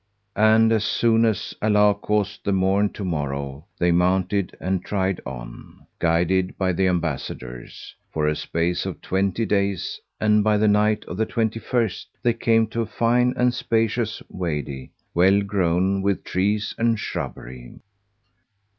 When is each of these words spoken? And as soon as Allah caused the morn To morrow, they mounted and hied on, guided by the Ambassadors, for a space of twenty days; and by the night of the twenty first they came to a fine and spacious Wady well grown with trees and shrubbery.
And 0.35 0.71
as 0.71 0.83
soon 0.83 1.25
as 1.25 1.53
Allah 1.61 1.93
caused 1.93 2.43
the 2.43 2.51
morn 2.51 2.91
To 2.93 3.05
morrow, 3.05 3.65
they 3.77 3.91
mounted 3.91 4.57
and 4.59 4.83
hied 4.83 5.21
on, 5.27 5.85
guided 5.99 6.57
by 6.57 6.73
the 6.73 6.87
Ambassadors, 6.87 7.93
for 8.11 8.27
a 8.27 8.35
space 8.35 8.87
of 8.87 8.99
twenty 9.01 9.45
days; 9.45 10.01
and 10.19 10.43
by 10.43 10.57
the 10.57 10.67
night 10.67 11.05
of 11.05 11.17
the 11.17 11.27
twenty 11.27 11.59
first 11.59 12.07
they 12.23 12.33
came 12.33 12.65
to 12.69 12.81
a 12.81 12.87
fine 12.87 13.35
and 13.37 13.53
spacious 13.53 14.23
Wady 14.27 14.89
well 15.13 15.41
grown 15.43 16.01
with 16.01 16.23
trees 16.23 16.73
and 16.79 16.99
shrubbery. 16.99 17.77